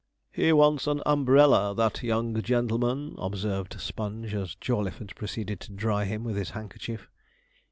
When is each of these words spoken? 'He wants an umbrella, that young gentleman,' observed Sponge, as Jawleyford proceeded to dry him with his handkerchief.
'He 0.31 0.51
wants 0.51 0.87
an 0.87 1.03
umbrella, 1.05 1.75
that 1.75 2.01
young 2.01 2.41
gentleman,' 2.41 3.13
observed 3.19 3.79
Sponge, 3.79 4.33
as 4.33 4.55
Jawleyford 4.55 5.13
proceeded 5.15 5.59
to 5.59 5.73
dry 5.73 6.05
him 6.05 6.23
with 6.23 6.37
his 6.37 6.49
handkerchief. 6.49 7.07